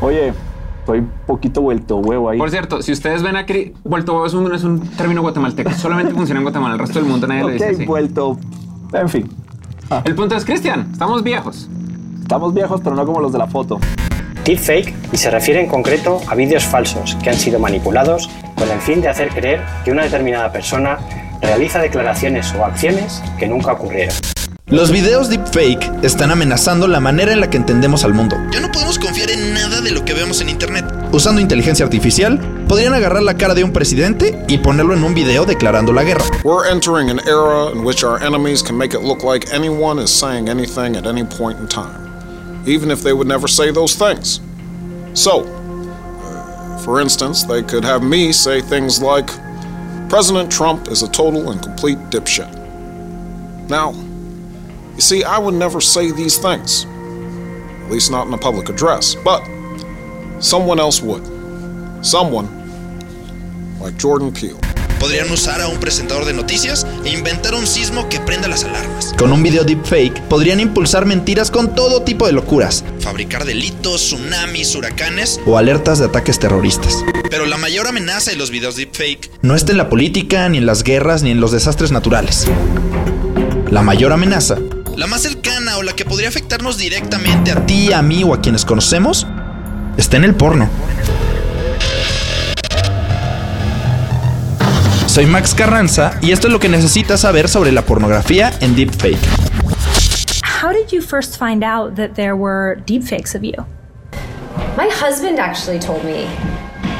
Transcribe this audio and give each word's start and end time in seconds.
Oye, 0.00 0.32
estoy 0.80 1.06
poquito 1.26 1.60
vuelto 1.60 1.96
huevo 1.98 2.30
ahí. 2.30 2.38
Por 2.38 2.50
cierto, 2.50 2.82
si 2.82 2.92
ustedes 2.92 3.22
ven 3.22 3.36
a 3.36 3.46
Cri- 3.46 3.74
vuelto 3.84 4.12
huevo 4.14 4.26
es 4.26 4.34
un, 4.34 4.54
es 4.54 4.64
un 4.64 4.80
término 4.80 5.22
guatemalteco. 5.22 5.70
Solamente 5.76 6.12
funciona 6.14 6.40
en 6.40 6.44
Guatemala. 6.44 6.74
El 6.74 6.80
resto 6.80 6.98
del 7.00 7.08
mundo 7.08 7.26
nadie 7.26 7.44
le 7.44 7.52
dice 7.54 7.68
así. 7.70 7.84
vuelto. 7.84 8.38
En 8.92 9.08
fin, 9.08 9.28
El 10.04 10.14
punto 10.16 10.34
es, 10.34 10.44
Cristian, 10.44 10.88
estamos 10.92 11.22
viejos. 11.22 11.68
estamos 12.22 12.52
viejos, 12.54 12.80
pero 12.82 12.96
no 12.96 13.04
como 13.06 13.20
los 13.20 13.32
de 13.32 13.38
la 13.38 13.46
foto. 13.46 13.78
Deepfake 14.44 14.94
y 15.12 15.16
se 15.16 15.30
refiere 15.30 15.60
en 15.60 15.68
concreto 15.68 16.18
a 16.26 16.34
vídeos 16.34 16.64
falsos 16.64 17.16
que 17.22 17.28
han 17.30 17.36
sido 17.36 17.60
manipulados 17.60 18.28
con 18.56 18.68
el 18.70 18.80
fin 18.80 19.00
de 19.00 19.08
hacer 19.08 19.28
creer 19.28 19.60
que 19.84 19.92
una 19.92 20.02
determinada 20.02 20.50
persona 20.50 20.98
realiza 21.40 21.78
declaraciones 21.80 22.52
o 22.54 22.64
acciones 22.64 23.22
que 23.38 23.46
nunca 23.46 23.72
ocurrieron. 23.72 24.14
Los 24.70 24.92
videos 24.92 25.28
deepfake 25.28 26.04
están 26.04 26.30
amenazando 26.30 26.86
la 26.86 27.00
manera 27.00 27.32
en 27.32 27.40
la 27.40 27.50
que 27.50 27.56
entendemos 27.56 28.04
al 28.04 28.14
mundo. 28.14 28.36
Ya 28.52 28.60
no 28.60 28.70
podemos 28.70 29.00
confiar 29.00 29.28
en 29.28 29.52
nada 29.52 29.80
de 29.80 29.90
lo 29.90 30.04
que 30.04 30.14
vemos 30.14 30.40
en 30.42 30.48
internet. 30.48 30.84
Usando 31.10 31.40
inteligencia 31.40 31.84
artificial, 31.84 32.38
podrían 32.68 32.94
agarrar 32.94 33.24
la 33.24 33.36
cara 33.36 33.54
de 33.54 33.64
un 33.64 33.72
presidente 33.72 34.44
y 34.46 34.58
ponerlo 34.58 34.94
en 34.94 35.02
un 35.02 35.12
video 35.12 35.44
declarando 35.44 35.92
la 35.92 36.04
guerra. 36.04 36.24
We're 36.44 36.70
entering 36.70 37.10
an 37.10 37.18
era 37.26 37.72
in 37.72 37.84
which 37.84 38.04
our 38.04 38.22
enemies 38.22 38.62
can 38.62 38.78
make 38.78 38.96
it 38.96 39.02
look 39.02 39.24
like 39.24 39.52
anyone 39.52 40.00
is 40.00 40.08
saying 40.08 40.48
anything 40.48 40.94
at 40.94 41.04
any 41.04 41.24
point 41.24 41.58
in 41.58 41.66
time, 41.66 42.08
even 42.64 42.92
if 42.92 43.02
they 43.02 43.12
would 43.12 43.26
never 43.26 43.48
say 43.48 43.72
those 43.72 43.96
things. 43.96 44.40
So, 45.14 45.42
for 46.84 47.00
instance, 47.00 47.42
they 47.42 47.64
could 47.64 47.84
have 47.84 48.04
me 48.04 48.32
say 48.32 48.60
things 48.60 49.02
like, 49.02 49.32
President 50.08 50.48
Trump 50.48 50.86
is 50.92 51.02
a 51.02 51.08
total 51.08 51.50
and 51.50 51.60
complete 51.60 51.98
dipshit. 52.10 52.48
Now, 53.68 53.94
you 54.94 55.00
see, 55.00 55.24
I 55.24 55.38
would 55.38 55.54
never 55.54 55.80
say 55.80 56.12
these 56.12 56.38
things, 56.38 56.86
at 57.84 57.90
least 57.90 58.10
not 58.10 58.26
in 58.26 58.34
a 58.34 58.38
public 58.38 58.68
address, 58.68 59.16
but 59.24 59.42
someone 60.40 60.78
else 60.78 61.02
would. 61.02 61.22
Someone 62.02 62.48
like 63.80 63.96
Jordan 63.98 64.32
Peele. 64.32 64.58
Podrían 64.98 65.30
usar 65.30 65.62
a 65.62 65.68
un 65.68 65.80
presentador 65.80 66.26
de 66.26 66.34
noticias 66.34 66.86
e 67.06 67.08
inventar 67.08 67.54
un 67.54 67.66
sismo 67.66 68.06
que 68.10 68.20
prenda 68.20 68.48
las 68.48 68.64
alarmas. 68.64 69.14
Con 69.16 69.32
un 69.32 69.42
video 69.42 69.64
deepfake 69.64 70.20
podrían 70.28 70.60
impulsar 70.60 71.06
mentiras 71.06 71.50
con 71.50 71.74
todo 71.74 72.02
tipo 72.02 72.26
de 72.26 72.32
locuras. 72.32 72.84
Fabricar 72.98 73.46
delitos, 73.46 74.02
tsunamis, 74.02 74.74
huracanes 74.74 75.40
o 75.46 75.56
alertas 75.56 76.00
de 76.00 76.04
ataques 76.04 76.38
terroristas. 76.38 77.02
Pero 77.30 77.46
la 77.46 77.56
mayor 77.56 77.86
amenaza 77.86 78.30
de 78.30 78.36
los 78.36 78.50
videos 78.50 78.76
deepfake 78.76 79.30
no 79.40 79.54
está 79.54 79.72
en 79.72 79.78
la 79.78 79.88
política, 79.88 80.46
ni 80.50 80.58
en 80.58 80.66
las 80.66 80.84
guerras, 80.84 81.22
ni 81.22 81.30
en 81.30 81.40
los 81.40 81.52
desastres 81.52 81.92
naturales. 81.92 82.46
La 83.70 83.80
mayor 83.80 84.12
amenaza, 84.12 84.58
la 85.00 85.06
más 85.06 85.22
cercana 85.22 85.78
o 85.78 85.82
la 85.82 85.94
que 85.94 86.04
podría 86.04 86.28
afectarnos 86.28 86.76
directamente 86.76 87.52
a 87.52 87.64
ti, 87.64 87.90
a 87.90 88.02
mí 88.02 88.22
o 88.22 88.34
a 88.34 88.42
quienes 88.42 88.66
conocemos, 88.66 89.26
está 89.96 90.18
en 90.18 90.24
el 90.24 90.34
porno. 90.34 90.68
Soy 95.06 95.24
Max 95.24 95.54
Carranza 95.54 96.18
y 96.20 96.32
esto 96.32 96.48
es 96.48 96.52
lo 96.52 96.60
que 96.60 96.68
necesitas 96.68 97.22
saber 97.22 97.48
sobre 97.48 97.72
la 97.72 97.80
pornografía 97.80 98.52
en 98.60 98.76
deepfake. 98.76 99.16
How 100.62 100.70
did 100.70 100.92
you 100.92 101.00
first 101.00 101.38
find 101.38 101.64
out 101.64 101.96
that 101.96 102.10
there 102.10 102.36
were 102.36 102.82
deepfakes 102.84 103.34
of 103.34 103.42
you? 103.42 103.54
My 104.76 104.90
husband 104.90 105.38
actually 105.38 105.78
told 105.78 106.04
me. 106.04 106.26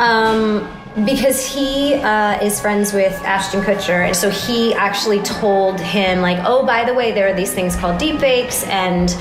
Um, 0.00 0.66
because 1.04 1.46
he 1.46 1.94
uh, 1.94 2.38
is 2.42 2.60
friends 2.60 2.92
with 2.92 3.14
Ashton 3.24 3.62
Kutcher, 3.62 4.06
and 4.06 4.16
so 4.16 4.30
he 4.30 4.74
actually 4.74 5.20
told 5.20 5.80
him, 5.80 6.20
like, 6.20 6.38
oh, 6.44 6.64
by 6.64 6.84
the 6.84 6.94
way, 6.94 7.12
there 7.12 7.28
are 7.28 7.34
these 7.34 7.52
things 7.52 7.76
called 7.76 8.00
deepfakes, 8.00 8.66
and 8.68 9.14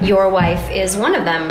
your 0.00 0.28
wife 0.28 0.62
is 0.70 0.96
one 0.96 1.14
of 1.14 1.24
them. 1.24 1.48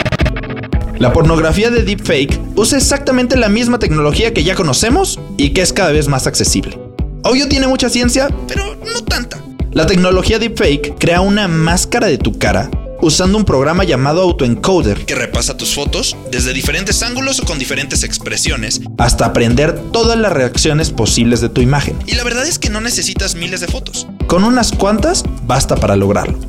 La 1.00 1.14
pornografía 1.14 1.70
de 1.70 1.84
deepfake 1.84 2.40
usa 2.56 2.78
exactamente 2.78 3.36
la 3.36 3.50
misma 3.50 3.78
tecnología 3.78 4.34
que 4.34 4.44
ya 4.44 4.56
conocemos 4.56 5.20
y 5.38 5.54
que 5.54 5.62
es 5.62 5.72
cada 5.72 5.92
vez 5.92 6.08
más 6.08 6.26
accesible. 6.26 6.80
Obvio 7.24 7.48
tiene 7.48 7.68
mucha 7.68 7.90
ciencia, 7.90 8.30
pero 8.48 8.76
no 8.76 9.04
tanta. 9.04 9.38
La 9.74 9.86
tecnología 9.86 10.40
deepfake 10.40 10.96
crea 10.98 11.22
una 11.22 11.48
máscara 11.48 12.08
de 12.08 12.18
tu 12.18 12.40
cara 12.40 12.70
usando 13.02 13.38
un 13.38 13.46
programa 13.46 13.84
llamado 13.84 14.22
autoencoder 14.22 15.06
que 15.06 15.16
repasa 15.16 15.58
tus 15.58 15.74
fotos 15.74 16.16
desde 16.32 16.54
diferentes 16.54 17.02
ángulos 17.04 17.40
o 17.40 17.46
con 17.46 17.60
diferentes 17.60 18.04
expresiones 18.04 18.82
hasta 18.98 19.26
aprender 19.26 19.80
todas 19.92 20.18
las 20.18 20.32
reacciones 20.32 20.92
posibles 20.92 21.42
de 21.42 21.50
tu 21.50 21.62
imagen. 21.62 21.98
Y 22.06 22.16
la 22.16 22.24
verdad 22.24 22.46
es 22.46 22.60
que 22.60 22.70
no 22.70 22.82
necesitas 22.82 23.36
miles 23.36 23.62
de 23.62 23.68
fotos. 23.68 24.08
Con 24.28 24.44
unas 24.44 24.72
cuantas 24.72 25.24
basta 25.44 25.76
para 25.76 25.96
lograrlo. 25.96 26.40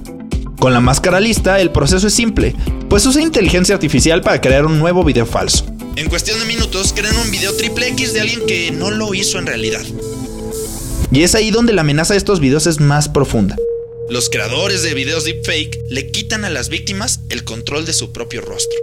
Con 0.59 0.73
la 0.73 0.81
máscara 0.81 1.21
lista, 1.21 1.61
el 1.61 1.71
proceso 1.71 2.09
es 2.09 2.15
simple, 2.15 2.55
pues 2.89 3.07
usa 3.07 3.23
inteligencia 3.23 3.75
artificial 3.75 4.23
para 4.23 4.41
crear 4.41 4.67
un 4.67 4.79
nuevo 4.79 5.05
video 5.05 5.25
falso. 5.25 5.65
En 5.95 6.09
cuestión 6.09 6.39
de 6.41 6.47
minutos, 6.47 6.93
crean 6.95 7.17
un 7.17 7.31
video 7.31 7.55
triple 7.55 7.89
X 7.89 8.13
de 8.13 8.21
alguien 8.21 8.41
que 8.47 8.71
no 8.73 8.91
lo 8.91 9.15
hizo 9.15 9.39
en 9.39 9.47
realidad. 9.47 9.83
Y 11.11 11.23
es 11.23 11.35
ahí 11.35 11.51
donde 11.51 11.73
la 11.73 11.83
amenaza 11.83 12.15
de 12.15 12.19
estos 12.19 12.41
videos 12.41 12.67
es 12.67 12.81
más 12.81 13.09
profunda. 13.09 13.57
Los 14.09 14.31
creadores 14.31 14.83
de 14.83 14.95
videos 14.95 15.25
deepfake 15.25 15.81
le 15.89 16.11
quitan 16.11 16.45
a 16.45 16.51
las 16.51 16.69
víctimas 16.69 17.21
el 17.29 17.45
control 17.45 17.85
de 17.85 17.93
su 17.93 18.13
propio 18.13 18.41
rostro. 18.41 18.79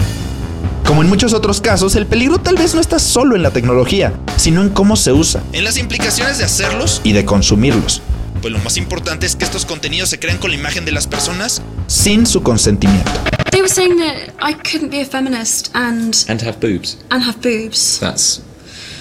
Como 0.86 1.02
en 1.02 1.10
muchos 1.10 1.34
otros 1.34 1.62
casos, 1.62 1.96
el 1.96 2.06
peligro 2.06 2.38
tal 2.40 2.56
vez 2.58 2.76
no 2.76 2.82
está 2.82 3.00
solo 3.00 3.36
en 3.36 3.42
la 3.42 3.50
tecnología, 3.52 4.14
sino 4.38 4.62
en 4.62 4.70
cómo 4.70 4.96
se 4.96 5.12
usa, 5.14 5.42
en 5.52 5.64
las 5.64 5.78
implicaciones 5.78 6.38
de 6.38 6.44
hacerlos 6.46 7.02
y 7.04 7.14
de 7.14 7.26
consumirlos. 7.26 8.02
Pues 8.42 8.54
lo 8.54 8.60
más 8.60 8.78
importante 8.78 9.26
es 9.26 9.36
que 9.36 9.46
estos 9.46 9.66
contenidos 9.66 10.10
se 10.10 10.20
crean 10.20 10.38
con 10.38 10.52
la 10.52 10.58
imagen 10.58 10.86
de 10.86 10.92
las 10.92 11.08
personas 11.08 11.64
sin 11.88 12.28
su 12.28 12.44
consentimiento. 12.44 13.12
They 13.50 13.62
were 13.62 13.74
saying 13.74 13.98
that 13.98 14.34
I 14.48 14.54
couldn't 14.54 14.92
be 14.92 15.02
a 15.02 15.06
feminist 15.06 15.70
and 15.74 16.14
And 16.28 16.42
have 16.44 16.60
boobs. 16.60 17.00
and 17.10 17.24
have 17.24 17.38
boobs. 17.42 17.98
That's 18.00 18.42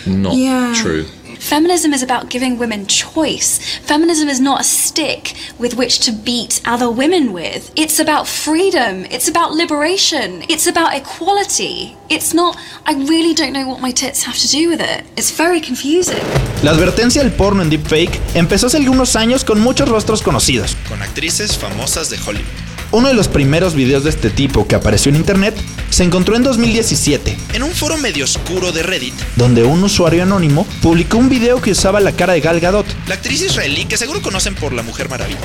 not 0.06 0.34
Yeah. 0.34 0.72
true. 0.82 1.04
Feminism 1.44 1.92
is 1.92 2.02
about 2.02 2.30
giving 2.30 2.58
women 2.58 2.86
choice. 2.86 3.58
Feminism 3.80 4.30
is 4.30 4.40
not 4.40 4.62
a 4.62 4.64
stick 4.64 5.34
with 5.58 5.76
which 5.76 5.98
to 5.98 6.10
beat 6.10 6.62
other 6.64 6.90
women 6.90 7.34
with. 7.34 7.70
It's 7.76 8.00
about 8.00 8.26
freedom. 8.26 9.04
It's 9.10 9.28
about 9.28 9.52
liberation. 9.52 10.42
It's 10.48 10.66
about 10.66 10.94
equality. 10.94 11.98
It's 12.08 12.32
not, 12.32 12.56
I 12.86 12.94
really 12.94 13.34
don't 13.34 13.52
know 13.52 13.68
what 13.68 13.82
my 13.82 13.90
tits 13.90 14.22
have 14.22 14.38
to 14.38 14.48
do 14.48 14.70
with 14.70 14.80
it. 14.80 15.04
It's 15.18 15.30
very 15.36 15.60
confusing. 15.60 16.24
La 16.62 16.70
advertencia 16.70 17.22
del 17.22 17.32
porno 17.32 17.60
en 17.60 17.68
deepfake 17.68 18.18
empezó 18.34 18.68
hace 18.68 18.78
algunos 18.78 19.14
años 19.14 19.44
con 19.44 19.60
muchos 19.60 19.86
rostros 19.86 20.22
conocidos, 20.22 20.78
con 20.88 21.02
actrices 21.02 21.58
famosas 21.58 22.08
de 22.08 22.16
Hollywood. 22.26 22.63
Uno 22.94 23.08
de 23.08 23.14
los 23.14 23.26
primeros 23.26 23.74
videos 23.74 24.04
de 24.04 24.10
este 24.10 24.30
tipo 24.30 24.68
que 24.68 24.76
apareció 24.76 25.10
en 25.10 25.16
internet 25.16 25.56
se 25.90 26.04
encontró 26.04 26.36
en 26.36 26.44
2017, 26.44 27.36
en 27.54 27.64
un 27.64 27.72
foro 27.72 27.96
medio 27.96 28.22
oscuro 28.22 28.70
de 28.70 28.84
Reddit, 28.84 29.14
donde 29.34 29.64
un 29.64 29.82
usuario 29.82 30.22
anónimo 30.22 30.64
publicó 30.80 31.18
un 31.18 31.28
video 31.28 31.60
que 31.60 31.72
usaba 31.72 31.98
la 31.98 32.12
cara 32.12 32.34
de 32.34 32.40
Gal 32.40 32.60
Gadot, 32.60 32.86
la 33.08 33.16
actriz 33.16 33.42
israelí 33.42 33.86
que 33.86 33.96
seguro 33.96 34.22
conocen 34.22 34.54
por 34.54 34.72
La 34.72 34.84
Mujer 34.84 35.08
Maravilla. 35.08 35.40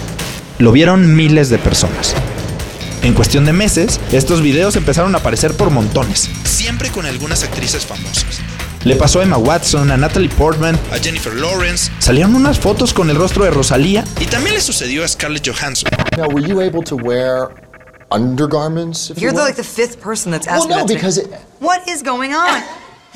Lo 0.60 0.72
vieron 0.72 1.16
miles 1.16 1.50
de 1.50 1.58
personas. 1.58 2.14
En 3.02 3.16
cuestión 3.16 3.46
de 3.46 3.54
meses, 3.54 4.00
estos 4.12 4.44
videos 4.44 4.76
empezaron 4.76 5.16
a 5.16 5.18
aparecer 5.18 5.58
por 5.58 5.72
montones, 5.72 6.30
siempre 6.44 6.92
con 6.92 7.08
algunas 7.08 7.44
actrices 7.44 7.84
famosas. 7.84 8.42
Le 8.86 8.96
pasó 8.96 9.20
a 9.20 9.24
Emma 9.24 9.38
Watson, 9.38 9.92
a 9.92 9.98
Natalie 9.98 10.30
Portman, 10.30 10.76
a 10.92 11.00
Jennifer 11.00 11.34
Lawrence. 11.36 11.92
Salieron 12.00 12.34
unas 12.36 12.58
fotos 12.58 12.94
con 12.94 13.10
el 13.10 13.18
rostro 13.18 13.44
de 13.44 13.52
Rosalía 13.52 14.04
y 14.22 14.26
también 14.26 14.54
le 14.56 14.62
sucedió 14.62 15.04
a 15.04 15.08
Scarlett 15.08 15.46
Johansson. 15.46 15.90
Now, 16.18 16.30
were 16.30 16.40
you 16.42 16.62
able 16.62 16.82
to 16.84 16.96
wear 16.96 17.50
undergarments? 18.10 19.10
If 19.10 19.18
You're 19.20 19.32
you 19.32 19.38
the, 19.38 19.44
like 19.44 19.56
the 19.58 19.64
fifth 19.64 20.00
person 20.00 20.32
that's 20.32 20.48
Well, 20.48 20.56
asked 20.58 20.70
me 20.70 20.76
no, 20.76 20.86
because 20.86 21.18
it- 21.18 21.30
What 21.60 21.88
is 21.90 22.02
going 22.02 22.34
on? 22.34 22.64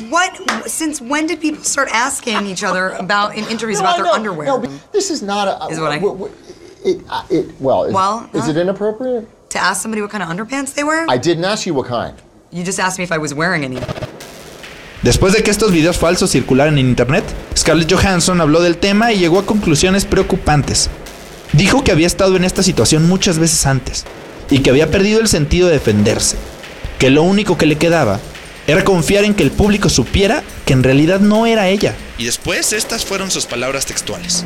What? 0.09 0.35
Since 0.69 1.00
when 1.01 1.28
did 1.28 1.40
people 1.40 1.63
start 1.63 1.88
asking 1.94 2.45
each 2.47 2.63
other 2.63 2.90
about 3.00 3.35
in 3.35 3.45
interviews 3.45 3.80
No, 3.80 3.85
about 3.85 3.94
I 3.94 3.97
their 3.97 4.06
know. 4.06 4.13
underwear? 4.13 4.47
No, 4.47 4.63
this 4.91 5.09
is 5.12 5.22
not 5.22 5.47
a. 5.47 5.72
Is 5.72 5.80
what 5.80 5.91
I- 5.94 6.00
w- 6.00 6.13
w- 6.18 6.34
It, 6.84 7.00
uh, 7.09 7.24
it, 7.30 7.45
well, 7.62 7.85
is, 7.85 7.94
Well, 7.94 8.30
is 8.34 8.44
huh? 8.44 8.50
it 8.51 8.57
inappropriate? 8.57 9.25
to 9.51 9.59
ask 9.59 9.81
somebody 9.81 10.01
what 10.01 10.12
kind 10.12 10.24
of 10.24 10.30
underpants 10.30 10.74
they 10.74 10.84
wear? 10.84 11.06
I 11.07 11.18
didn't 11.18 11.45
ask 11.45 11.65
you 11.65 11.74
what 11.74 11.88
kind. 11.88 12.15
you 12.51 12.63
just 12.63 12.80
asked 12.80 12.98
me 12.98 13.04
if 13.06 13.12
I 13.12 13.18
was 13.18 13.33
wearing 13.33 13.63
any. 13.63 13.80
Después 15.03 15.33
de 15.33 15.44
que 15.44 15.51
estos 15.51 15.73
videos 15.73 15.97
falsos 15.97 16.31
circularan 16.31 16.77
en 16.77 16.88
internet, 16.88 17.25
Scarlett 17.57 17.91
Johansson 17.91 18.39
habló 18.39 18.61
del 18.61 18.77
tema 18.77 19.11
y 19.11 19.19
llegó 19.19 19.38
a 19.38 19.45
conclusiones 19.45 20.05
preocupantes. 20.05 20.89
Dijo 21.51 21.83
que 21.83 21.91
había 21.91 22.07
estado 22.07 22.38
en 22.38 22.45
esta 22.45 22.63
situación 22.63 23.07
muchas 23.09 23.38
veces 23.38 23.65
antes 23.65 24.05
y 24.50 24.59
que 24.59 24.69
había 24.69 24.89
perdido 24.89 25.19
el 25.19 25.27
sentido 25.27 25.67
de 25.67 25.73
defenderse, 25.73 26.38
que 27.00 27.09
lo 27.09 27.23
único 27.23 27.57
que 27.57 27.65
le 27.65 27.75
quedaba 27.75 28.21
era 28.65 28.85
confiar 28.85 29.25
en 29.25 29.33
que 29.33 29.44
el 29.44 29.51
público 29.51 29.89
supiera 29.89 30.41
que 30.65 30.71
en 30.71 30.83
realidad 30.83 31.19
no 31.19 31.45
era 31.45 31.67
ella. 31.67 31.95
Y 32.17 32.23
después 32.23 32.71
estas 32.71 33.03
fueron 33.03 33.29
sus 33.29 33.45
palabras 33.45 33.85
textuales. 33.85 34.45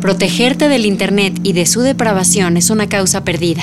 Protegerte 0.00 0.68
del 0.68 0.86
Internet 0.86 1.38
y 1.44 1.52
de 1.52 1.66
su 1.66 1.82
depravación 1.82 2.56
es 2.56 2.70
una 2.70 2.88
causa 2.88 3.22
perdida. 3.22 3.62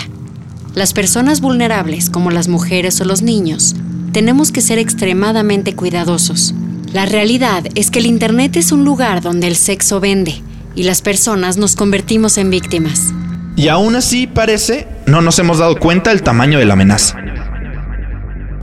Las 0.74 0.94
personas 0.94 1.42
vulnerables, 1.42 2.10
como 2.10 2.32
las 2.32 2.48
mujeres 2.48 3.02
o 3.02 3.06
los 3.06 3.22
niños, 3.22 3.76
tenemos 4.12 4.52
que 4.52 4.62
ser 4.62 4.80
extremadamente 4.80 5.76
cuidadosos. 5.76 6.54
La 6.94 7.06
realidad 7.06 7.66
es 7.76 7.92
que 7.92 8.00
el 8.00 8.06
Internet 8.06 8.56
es 8.56 8.72
un 8.72 8.84
lugar 8.84 9.22
donde 9.22 9.48
el 9.48 9.56
sexo 9.56 10.00
vende 10.00 10.42
y 10.76 10.84
las 10.84 11.02
personas 11.02 11.58
nos 11.58 11.76
convertimos 11.76 12.38
en 12.38 12.50
víctimas. 12.50 13.14
Y 13.56 13.68
aún 13.68 13.96
así 13.96 14.26
parece 14.26 14.88
no 15.06 15.22
nos 15.22 15.38
hemos 15.40 15.60
dado 15.60 15.78
cuenta 15.78 16.12
del 16.12 16.24
tamaño 16.24 16.60
de 16.60 16.66
la 16.66 16.74
amenaza. 16.74 17.18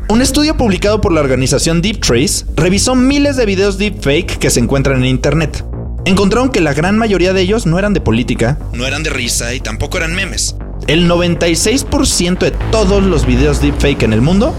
Un 0.09 0.23
estudio 0.23 0.57
publicado 0.57 1.01
por 1.01 1.13
la 1.13 1.21
organización 1.21 1.83
Deep 1.83 2.01
Trace 2.01 2.47
revisó 2.57 2.95
miles 2.95 3.37
de 3.37 3.45
videos 3.45 3.77
deepfake 3.77 4.39
que 4.39 4.51
se 4.51 4.61
encuentran 4.61 4.99
en 4.99 5.07
Internet. 5.07 5.65
Encontraron 6.05 6.51
que 6.51 6.61
la 6.61 6.73
gran 6.73 6.97
mayoría 6.97 7.33
de 7.33 7.43
ellos 7.43 7.67
no 7.67 7.79
eran 7.79 7.93
de 7.93 8.01
política, 8.01 8.59
no 8.73 8.87
eran 8.87 9.03
de 9.03 9.11
risa 9.11 9.53
y 9.55 9.61
tampoco 9.61 9.99
eran 9.99 10.15
memes. 10.15 10.55
El 10.87 11.11
96% 11.11 12.39
de 12.39 12.53
todos 12.71 13.03
los 13.03 13.27
videos 13.27 13.61
deepfake 13.61 14.05
en 14.05 14.13
el 14.13 14.21
mundo 14.21 14.55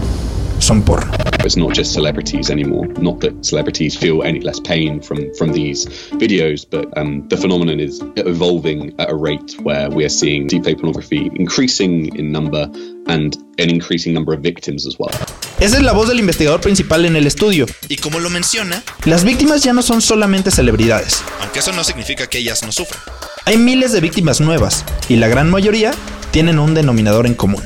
son 0.60 0.82
porno. 0.82 1.12
It's 1.44 1.56
not 1.56 1.74
just 1.74 1.92
celebrities 1.92 2.50
anymore. 2.50 2.86
Not 3.00 3.20
that 3.20 3.44
celebrities 3.44 3.96
feel 3.96 4.22
any 4.22 4.40
less 4.40 4.60
pain 4.60 5.00
from 5.00 5.32
from 5.34 5.52
these 5.52 5.86
videos, 6.18 6.66
but 6.68 6.86
um, 6.98 7.26
the 7.28 7.36
phenomenon 7.36 7.80
is 7.80 8.02
evolving 8.16 8.92
at 8.98 9.08
a 9.10 9.14
rate 9.14 9.56
where 9.62 9.88
we 9.88 10.04
are 10.04 10.10
seeing 10.10 10.48
deepfake 10.48 10.80
pornography 10.80 11.30
increasing 11.36 12.14
in 12.16 12.32
number 12.32 12.68
and 13.06 13.36
an 13.58 13.70
increasing 13.70 14.12
number 14.12 14.34
of 14.34 14.42
victims 14.42 14.86
as 14.86 14.96
well. 14.98 15.14
Esa 15.60 15.76
es 15.76 15.82
la 15.82 15.92
voz 15.92 16.08
del 16.08 16.20
investigador 16.20 16.60
principal 16.60 17.04
en 17.04 17.16
el 17.16 17.26
estudio. 17.26 17.66
Y 17.88 17.96
como 17.96 18.20
lo 18.20 18.30
menciona, 18.30 18.82
las 19.06 19.24
víctimas 19.24 19.62
ya 19.64 19.72
no 19.72 19.82
son 19.82 20.02
solamente 20.02 20.50
celebridades, 20.50 21.22
aunque 21.40 21.60
eso 21.60 21.72
no 21.72 21.82
significa 21.82 22.26
que 22.26 22.38
ellas 22.38 22.62
no 22.62 22.72
sufran. 22.72 23.00
Hay 23.44 23.56
miles 23.56 23.92
de 23.92 24.00
víctimas 24.00 24.40
nuevas, 24.40 24.84
y 25.08 25.16
la 25.16 25.28
gran 25.28 25.50
mayoría 25.50 25.92
tienen 26.30 26.58
un 26.58 26.74
denominador 26.74 27.26
en 27.26 27.34
común. 27.34 27.62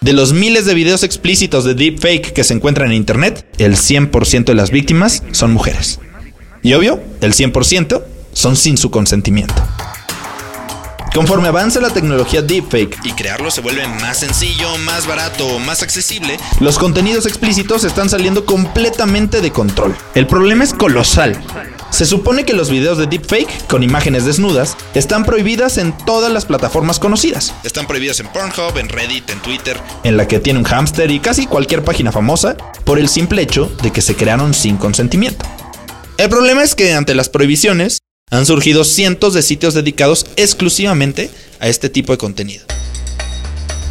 De 0.00 0.14
los 0.14 0.32
miles 0.32 0.64
de 0.64 0.72
videos 0.72 1.02
explícitos 1.02 1.64
de 1.64 1.74
deepfake 1.74 2.32
que 2.32 2.42
se 2.42 2.54
encuentran 2.54 2.90
en 2.90 2.96
Internet, 2.96 3.44
el 3.58 3.76
100% 3.76 4.44
de 4.46 4.54
las 4.54 4.70
víctimas 4.70 5.22
son 5.32 5.52
mujeres. 5.52 6.00
Y 6.62 6.72
obvio, 6.72 7.02
el 7.20 7.34
100% 7.34 8.02
son 8.32 8.56
sin 8.56 8.78
su 8.78 8.90
consentimiento. 8.90 9.62
Conforme 11.12 11.48
avanza 11.48 11.80
la 11.80 11.90
tecnología 11.90 12.40
deepfake 12.40 12.98
y 13.04 13.12
crearlo 13.12 13.50
se 13.50 13.60
vuelve 13.60 13.86
más 13.88 14.20
sencillo, 14.20 14.78
más 14.78 15.06
barato, 15.06 15.58
más 15.58 15.82
accesible, 15.82 16.38
los 16.60 16.78
contenidos 16.78 17.26
explícitos 17.26 17.84
están 17.84 18.08
saliendo 18.08 18.46
completamente 18.46 19.42
de 19.42 19.50
control. 19.50 19.94
El 20.14 20.26
problema 20.26 20.64
es 20.64 20.72
colosal. 20.72 21.38
Se 21.90 22.06
supone 22.06 22.44
que 22.44 22.54
los 22.54 22.70
videos 22.70 22.98
de 22.98 23.06
deepfake 23.06 23.66
con 23.66 23.82
imágenes 23.82 24.24
desnudas 24.24 24.76
están 24.94 25.24
prohibidas 25.24 25.76
en 25.76 25.96
todas 26.06 26.32
las 26.32 26.46
plataformas 26.46 26.98
conocidas. 26.98 27.52
Están 27.64 27.86
prohibidas 27.86 28.20
en 28.20 28.28
Pornhub, 28.28 28.78
en 28.78 28.88
Reddit, 28.88 29.28
en 29.30 29.40
Twitter, 29.40 29.76
en 30.04 30.16
la 30.16 30.26
que 30.26 30.38
tiene 30.38 30.60
un 30.60 30.64
hámster 30.64 31.10
y 31.10 31.20
casi 31.20 31.46
cualquier 31.46 31.84
página 31.84 32.12
famosa, 32.12 32.56
por 32.84 32.98
el 32.98 33.08
simple 33.08 33.42
hecho 33.42 33.70
de 33.82 33.92
que 33.92 34.02
se 34.02 34.14
crearon 34.14 34.54
sin 34.54 34.76
consentimiento. 34.76 35.44
El 36.16 36.28
problema 36.28 36.62
es 36.62 36.74
que 36.74 36.94
ante 36.94 37.14
las 37.14 37.28
prohibiciones 37.28 37.98
han 38.30 38.46
surgido 38.46 38.84
cientos 38.84 39.34
de 39.34 39.42
sitios 39.42 39.74
dedicados 39.74 40.26
exclusivamente 40.36 41.30
a 41.58 41.68
este 41.68 41.88
tipo 41.88 42.12
de 42.12 42.18
contenido. 42.18 42.64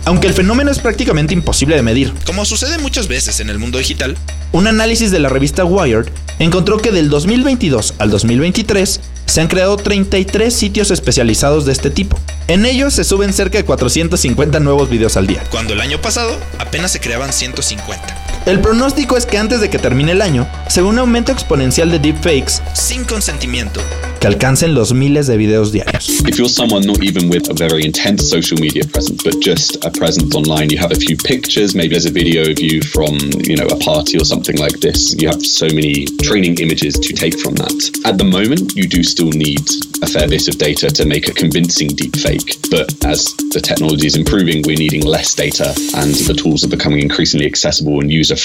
Aunque 0.10 0.26
el 0.26 0.34
fenómeno 0.34 0.72
es 0.72 0.80
prácticamente 0.80 1.36
imposible 1.36 1.76
de 1.76 1.84
medir, 1.84 2.12
como 2.26 2.44
sucede 2.44 2.80
muchas 2.80 3.08
veces 3.08 3.42
en 3.42 3.52
el 3.52 3.60
mundo 3.60 3.78
digital, 3.78 4.18
un 4.52 4.66
análisis 4.66 5.12
de 5.12 5.20
la 5.20 5.30
revista 5.30 5.66
Wired 5.66 6.08
encontró 6.40 6.80
que 6.80 6.92
del 6.92 7.12
2022 7.12 7.94
al 8.00 8.10
2023 8.10 9.02
se 9.28 9.42
han 9.42 9.48
creado 9.48 9.78
33 9.78 10.52
sitios 10.52 10.90
especializados 10.90 11.68
de 11.68 11.74
este 11.74 11.92
tipo. 11.92 12.20
En 12.48 12.66
ellos 12.66 12.96
se 12.96 13.04
suben 13.04 13.34
cerca 13.34 13.60
de 13.60 13.66
450 13.66 14.60
nuevos 14.60 14.90
videos 14.90 15.16
al 15.16 15.28
día, 15.28 15.44
cuando 15.52 15.74
el 15.74 15.82
año 15.82 16.02
pasado 16.02 16.36
apenas 16.58 16.92
se 16.92 17.00
creaban 17.00 17.32
150. 17.32 18.19
El 18.50 18.62
pronóstico 18.62 19.16
es 19.16 19.28
que 19.28 19.38
antes 19.38 19.62
de 19.62 19.70
que 19.70 19.78
termine 19.78 20.14
el 20.14 20.24
año, 20.24 20.48
se 20.70 20.82
un 20.82 20.98
aumento 20.98 21.32
exponencial 21.32 21.92
de 21.92 22.00
deepfakes 22.00 22.64
sin 22.74 23.04
consentimiento 23.04 23.80
que 24.20 24.26
alcancen 24.26 24.74
los 24.74 24.92
miles 24.92 25.28
de 25.28 25.38
videos 25.38 25.72
diarios. 25.72 26.10
If 26.28 26.38
you're 26.38 26.50
someone 26.50 26.86
not 26.86 27.02
even 27.04 27.30
with 27.30 27.50
a 27.50 27.54
very 27.54 27.86
intense 27.86 28.28
social 28.28 28.60
media 28.60 28.84
presence, 28.92 29.24
but 29.24 29.40
just 29.40 29.78
a 29.86 29.92
presence 29.92 30.36
online, 30.36 30.70
you 30.70 30.80
have 30.80 30.92
a 30.92 31.00
few 31.00 31.16
pictures, 31.16 31.76
maybe 31.76 31.90
there's 31.90 32.08
a 32.08 32.12
video 32.12 32.42
of 32.50 32.60
you 32.60 32.82
from, 32.82 33.18
you 33.46 33.56
know, 33.56 33.68
a 33.68 33.78
party 33.78 34.18
or 34.18 34.26
something 34.26 34.58
like 34.58 34.80
this. 34.82 35.16
You 35.22 35.30
have 35.30 35.46
so 35.46 35.68
many 35.68 36.06
training 36.24 36.60
images 36.60 36.96
to 36.96 37.14
take 37.14 37.40
from 37.40 37.56
that. 37.56 38.02
At 38.04 38.18
the 38.18 38.26
moment, 38.26 38.76
you 38.76 38.88
do 38.88 39.04
still 39.04 39.30
need 39.30 39.64
a 40.02 40.08
fair 40.08 40.28
bit 40.28 40.48
of 40.48 40.58
data 40.58 40.90
to 40.90 41.06
make 41.06 41.30
a 41.30 41.34
convincing 41.34 41.90
deepfake. 41.90 42.70
But 42.70 42.94
as 43.06 43.34
the 43.52 43.62
technology 43.62 44.08
is 44.08 44.16
improving, 44.16 44.64
we're 44.66 44.78
needing 44.78 45.06
less 45.06 45.34
data 45.34 45.74
and 45.96 46.14
the 46.28 46.34
tools 46.34 46.64
are 46.64 46.70
becoming 46.70 47.00
increasingly 47.00 47.46
accessible 47.46 48.00
and 48.00 48.12
user 48.12 48.36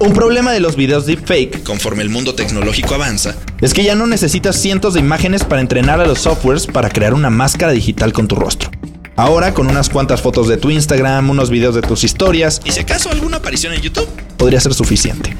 Un 0.00 0.12
problema 0.12 0.52
de 0.52 0.60
los 0.60 0.76
videos 0.76 1.06
deepfake, 1.06 1.62
conforme 1.64 2.02
el 2.02 2.08
mundo 2.08 2.34
tecnológico 2.34 2.94
avanza, 2.94 3.34
es 3.60 3.74
que 3.74 3.82
ya 3.82 3.94
no 3.94 4.06
necesitas 4.06 4.56
cientos 4.56 4.94
de 4.94 5.00
imágenes 5.00 5.44
para 5.44 5.60
entrenar 5.60 6.00
a 6.00 6.06
los 6.06 6.20
softwares 6.20 6.66
para 6.66 6.88
crear 6.88 7.14
una 7.14 7.30
máscara 7.30 7.72
digital 7.72 8.12
con 8.12 8.28
tu 8.28 8.36
rostro. 8.36 8.70
Ahora, 9.16 9.52
con 9.52 9.66
unas 9.66 9.88
cuantas 9.88 10.22
fotos 10.22 10.46
de 10.46 10.56
tu 10.56 10.70
Instagram, 10.70 11.30
unos 11.30 11.50
videos 11.50 11.74
de 11.74 11.82
tus 11.82 12.04
historias 12.04 12.60
y 12.64 12.70
si 12.70 12.78
acaso 12.78 13.10
alguna 13.10 13.38
aparición 13.38 13.72
en 13.72 13.80
YouTube, 13.80 14.08
podría 14.36 14.60
ser 14.60 14.74
suficiente. 14.74 15.36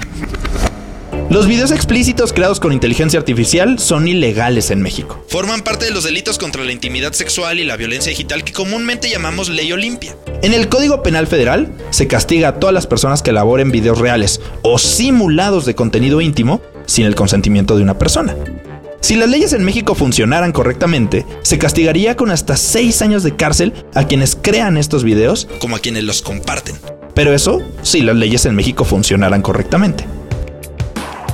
Los 1.31 1.47
videos 1.47 1.73
explícitos 1.73 2.33
creados 2.33 2.59
con 2.59 2.73
inteligencia 2.73 3.19
artificial 3.19 3.79
son 3.79 4.09
ilegales 4.09 4.71
en 4.71 4.81
México. 4.81 5.23
Forman 5.29 5.61
parte 5.61 5.85
de 5.85 5.91
los 5.91 6.05
delitos 6.05 6.39
contra 6.39 6.65
la 6.65 6.73
intimidad 6.73 7.13
sexual 7.13 7.61
y 7.61 7.65
la 7.65 7.77
violencia 7.77 8.09
digital 8.09 8.45
que 8.45 8.55
comúnmente 8.55 9.11
llamamos 9.11 9.51
ley 9.51 9.71
Olimpia. 9.71 10.17
En 10.41 10.55
el 10.55 10.71
Código 10.71 11.03
Penal 11.03 11.27
Federal 11.27 11.71
se 11.91 12.07
castiga 12.07 12.49
a 12.49 12.55
todas 12.59 12.73
las 12.73 12.87
personas 12.87 13.23
que 13.23 13.29
elaboren 13.29 13.71
videos 13.71 13.99
reales 13.99 14.41
o 14.63 14.79
simulados 14.79 15.67
de 15.67 15.75
contenido 15.75 16.23
íntimo 16.23 16.63
sin 16.87 17.05
el 17.05 17.15
consentimiento 17.15 17.77
de 17.77 17.83
una 17.83 17.99
persona. 17.99 18.35
Si 19.03 19.15
las 19.15 19.29
leyes 19.29 19.53
en 19.53 19.65
México 19.65 19.95
funcionaran 19.95 20.53
correctamente, 20.53 21.27
se 21.43 21.59
castigaría 21.59 22.17
con 22.17 22.31
hasta 22.31 22.57
6 22.57 23.03
años 23.03 23.23
de 23.23 23.37
cárcel 23.37 23.75
a 23.95 24.07
quienes 24.07 24.35
crean 24.35 24.79
estos 24.79 25.05
videos 25.05 25.47
como 25.61 25.77
a 25.77 25.81
quienes 25.81 26.05
los 26.05 26.23
comparten. 26.23 26.77
Pero 27.15 27.35
eso 27.35 27.61
si 27.83 28.01
las 28.01 28.17
leyes 28.17 28.47
en 28.47 28.55
México 28.55 28.87
funcionaran 28.87 29.43
correctamente. 29.43 30.07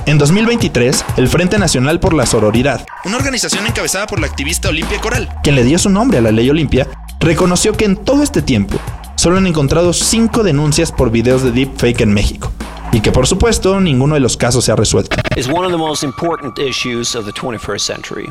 En 0.07 0.19
2023, 0.19 1.03
el 1.17 1.27
Frente 1.27 1.57
Nacional 1.57 1.99
por 1.99 2.13
la 2.13 2.27
Sororidad, 2.27 2.85
una 3.05 3.17
organización 3.17 3.65
encabezada 3.65 4.05
por 4.05 4.19
la 4.19 4.27
activista 4.27 4.69
Olimpia 4.69 5.01
Coral, 5.01 5.27
quien 5.41 5.55
le 5.55 5.63
dio 5.63 5.79
su 5.79 5.89
nombre 5.89 6.19
a 6.19 6.21
la 6.21 6.31
ley 6.31 6.47
Olimpia, 6.47 6.87
reconoció 7.19 7.73
que 7.73 7.85
en 7.85 7.97
todo 7.97 8.21
este 8.21 8.43
tiempo 8.43 8.77
solo 9.15 9.37
han 9.37 9.47
encontrado 9.47 9.93
5 9.93 10.43
denuncias 10.43 10.91
por 10.91 11.09
videos 11.09 11.41
de 11.41 11.51
deepfake 11.51 12.01
en 12.01 12.13
México, 12.13 12.51
y 12.91 13.01
que 13.01 13.11
por 13.11 13.25
supuesto 13.25 13.79
ninguno 13.79 14.13
de 14.13 14.19
los 14.19 14.37
casos 14.37 14.65
se 14.65 14.71
ha 14.71 14.75
resuelto. 14.75 15.17
is 15.35 15.47
one 15.47 15.65
of 15.65 15.71
the 15.71 15.77
most 15.77 16.03
important 16.03 16.59
issues 16.59 17.15
of 17.15 17.25
the 17.25 17.31
21st 17.31 17.81
century. 17.81 18.27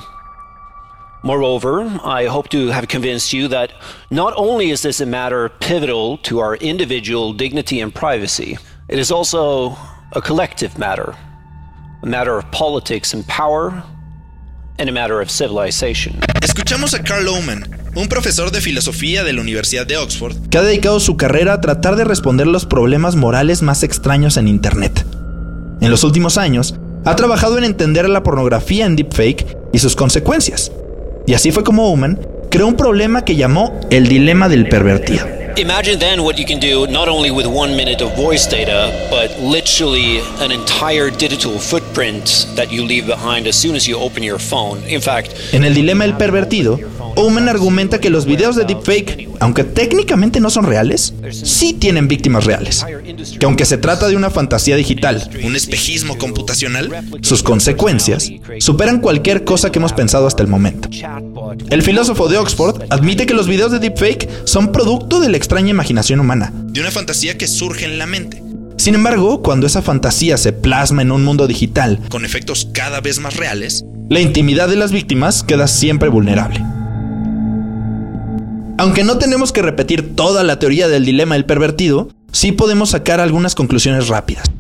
Moreover, 1.25 1.83
I 2.05 2.27
hope 2.29 2.51
to 2.51 2.71
have 2.71 2.87
convinced 2.87 3.33
you 3.33 3.49
that 3.49 3.71
not 4.11 4.33
only 4.37 4.71
is 4.71 4.83
this 4.83 5.01
a 5.01 5.07
matter 5.07 5.51
pivotal 5.59 6.19
to 6.19 6.39
our 6.39 6.55
individual 6.61 7.33
dignity 7.33 7.81
and 7.81 7.93
privacy, 7.93 8.59
it 8.89 9.01
is 9.01 9.11
also 9.11 9.77
a 10.13 10.21
collective 10.21 10.79
matter, 10.79 11.17
a 12.05 12.07
matter 12.07 12.37
of 12.37 12.45
politics 12.51 13.15
and 13.15 13.25
power, 13.27 13.83
and 14.79 14.91
a 14.91 14.93
matter 14.93 15.23
of 15.23 15.31
civilization. 15.31 16.15
Escuchamos 16.43 16.93
a 16.93 17.03
Carl 17.03 17.27
Oman, 17.29 17.65
un 17.95 18.09
profesor 18.09 18.51
de 18.51 18.61
filosofía 18.61 19.25
de 19.25 19.33
la 19.33 19.41
Universidad 19.41 19.87
de 19.87 19.97
Oxford, 19.97 20.37
que 20.51 20.59
ha 20.59 20.63
dedicado 20.63 21.01
su 21.01 21.17
carrera 21.17 21.55
a 21.55 21.61
tratar 21.63 21.97
de 21.97 22.05
responder 22.05 22.47
los 22.47 22.67
problemas 22.67 23.17
morales 23.17 23.63
más 23.63 23.83
extraños 23.83 24.37
en 24.37 24.49
Internet. 24.49 25.07
En 25.81 25.91
los 25.91 26.05
últimos 26.05 26.37
años, 26.37 26.75
ha 27.07 27.17
trabajado 27.17 27.57
en 27.57 27.65
entender 27.65 28.07
la 28.11 28.23
pornografía 28.23 28.85
en 28.85 28.97
deepfake 28.97 29.57
y 29.73 29.79
sus 29.79 29.97
consecuencias. 29.97 30.73
Y 31.27 31.33
así 31.33 31.53
fue 31.53 31.65
como 31.65 31.91
Oman 31.91 32.21
creó 32.51 32.67
un 32.67 32.77
problema 32.77 33.25
que 33.25 33.37
llamó 33.37 33.81
el 33.91 34.09
dilema 34.09 34.51
del 34.51 34.69
pervertido. 34.69 35.27
Imagine 35.57 36.01
then 36.01 36.25
what 36.25 36.37
you 36.37 36.45
can 36.45 36.59
do 36.59 36.85
not 36.89 37.07
only 37.07 37.31
with 37.31 37.47
one 37.47 37.77
minute 37.77 38.03
of 38.03 38.17
voice 38.17 38.45
data, 38.45 38.91
but 39.09 39.31
literally 39.39 40.19
an 40.41 40.51
entire 40.51 41.11
digital 41.11 41.61
footprint 41.61 42.49
that 42.57 42.73
you 42.73 42.83
leave 42.85 43.07
behind 43.07 43.47
as 43.47 43.55
soon 43.55 43.77
as 43.77 43.87
you 43.87 43.97
open 43.97 44.25
your 44.25 44.41
phone. 44.41 44.83
In 44.89 45.01
fact, 45.01 45.33
En 45.53 45.63
el 45.65 45.73
dilema 45.73 46.05
del 46.05 46.17
pervertido, 46.17 46.81
Oman 47.17 47.49
argumenta 47.49 48.01
que 48.01 48.11
los 48.11 48.27
videos 48.27 48.57
de 48.57 48.65
deepfake, 48.65 49.29
aunque 49.39 49.63
técnicamente 49.63 50.41
no 50.41 50.51
son 50.51 50.65
reales, 50.65 51.15
sí 51.31 51.73
tienen 51.73 52.09
víctimas 52.09 52.45
reales. 52.45 52.85
Que 53.39 53.47
aunque 53.47 53.65
se 53.65 53.79
trata 53.79 54.09
de 54.09 54.17
una 54.17 54.31
fantasía 54.31 54.75
digital, 54.75 55.31
un 55.45 55.55
espejismo 55.55 56.19
computacional, 56.19 56.91
sus 57.23 57.45
consecuencias 57.45 58.29
superan 58.59 59.01
cualquier 59.01 59.45
cosa 59.45 59.71
que 59.71 59.79
hemos 59.79 59.93
pensado 59.93 60.27
hasta 60.27 60.43
el 60.43 60.49
momento. 60.49 60.89
El 61.71 61.83
filósofo 61.83 62.29
de 62.29 62.39
Oxford 62.39 62.83
admite 62.91 63.27
que 63.27 63.35
los 63.35 63.47
videos 63.47 63.71
de 63.71 63.79
deepfake 63.79 64.29
son 64.45 64.73
producto 64.73 65.21
de 65.21 65.29
la 65.29 65.37
extraña 65.45 65.71
imaginación 65.71 66.21
humana, 66.21 66.51
de 66.55 66.81
una 66.81 66.91
fantasía 66.91 67.37
que 67.37 67.47
surge 67.47 67.85
en 67.85 67.99
la 67.99 68.07
mente. 68.07 68.43
Sin 68.79 68.95
embargo, 68.95 69.43
cuando 69.43 69.67
esa 69.67 69.83
fantasía 69.83 70.39
se 70.39 70.55
plasma 70.55 71.03
en 71.03 71.13
un 71.13 71.23
mundo 71.23 71.47
digital, 71.47 72.01
con 72.09 72.25
efectos 72.25 72.71
cada 72.73 73.03
vez 73.03 73.21
más 73.21 73.37
reales, 73.37 73.85
la 74.09 74.21
intimidad 74.21 74.69
de 74.69 74.77
las 74.77 74.91
víctimas 74.91 75.43
queda 75.43 75.69
siempre 75.69 76.09
vulnerable. 76.09 76.65
Aunque 78.79 79.05
no 79.05 79.19
tenemos 79.19 79.53
que 79.53 79.61
repetir 79.61 80.17
toda 80.17 80.43
la 80.45 80.59
teoría 80.59 80.89
del 80.89 81.05
dilema 81.05 81.35
del 81.35 81.45
pervertido, 81.45 82.09
sí 82.33 82.53
podemos 82.53 82.91
sacar 82.91 83.21
algunas 83.21 83.55
conclusiones 83.55 84.09
rápidas. 84.09 84.51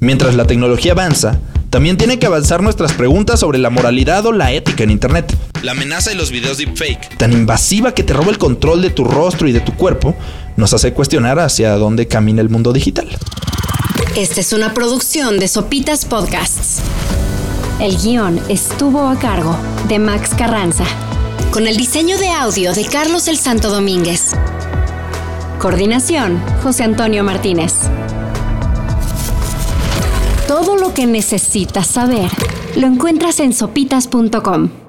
Mientras 0.00 0.34
la 0.34 0.46
tecnología 0.46 0.92
avanza, 0.92 1.40
también 1.70 1.96
tiene 1.96 2.18
que 2.18 2.26
avanzar 2.26 2.62
nuestras 2.62 2.92
preguntas 2.92 3.40
sobre 3.40 3.58
la 3.58 3.70
moralidad 3.70 4.24
o 4.26 4.32
la 4.32 4.52
ética 4.52 4.84
en 4.84 4.90
Internet. 4.90 5.34
La 5.62 5.72
amenaza 5.72 6.10
de 6.10 6.16
los 6.16 6.30
videos 6.30 6.58
deepfake, 6.58 7.16
tan 7.16 7.32
invasiva 7.32 7.92
que 7.92 8.04
te 8.04 8.12
roba 8.12 8.30
el 8.30 8.38
control 8.38 8.80
de 8.80 8.90
tu 8.90 9.02
rostro 9.02 9.48
y 9.48 9.52
de 9.52 9.60
tu 9.60 9.74
cuerpo, 9.74 10.14
nos 10.56 10.72
hace 10.72 10.92
cuestionar 10.92 11.40
hacia 11.40 11.72
dónde 11.76 12.06
camina 12.06 12.40
el 12.40 12.48
mundo 12.48 12.72
digital. 12.72 13.08
Esta 14.16 14.40
es 14.40 14.52
una 14.52 14.72
producción 14.72 15.38
de 15.40 15.48
Sopitas 15.48 16.04
Podcasts. 16.04 16.80
El 17.80 17.96
guion 17.96 18.40
estuvo 18.48 19.08
a 19.08 19.18
cargo 19.18 19.56
de 19.88 19.98
Max 19.98 20.30
Carranza, 20.36 20.84
con 21.50 21.66
el 21.66 21.76
diseño 21.76 22.18
de 22.18 22.28
audio 22.28 22.72
de 22.72 22.84
Carlos 22.84 23.26
el 23.26 23.36
Santo 23.36 23.68
Domínguez. 23.68 24.32
Coordinación, 25.58 26.40
José 26.62 26.84
Antonio 26.84 27.24
Martínez. 27.24 27.74
Todo 30.46 30.76
lo 30.76 30.94
que 30.94 31.06
necesitas 31.06 31.88
saber 31.88 32.30
lo 32.76 32.86
encuentras 32.86 33.40
en 33.40 33.52
sopitas.com. 33.52 34.87